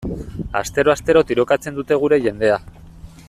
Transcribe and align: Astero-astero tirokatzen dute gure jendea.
Astero-astero 0.61 1.23
tirokatzen 1.31 1.79
dute 1.81 2.01
gure 2.05 2.21
jendea. 2.25 2.61